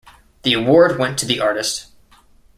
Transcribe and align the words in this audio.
The 0.41 0.53
award 0.53 0.97
went 0.97 1.19
to 1.19 1.27
the 1.27 1.39
artist. 1.39 1.91